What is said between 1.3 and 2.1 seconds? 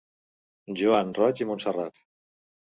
i Montserrat.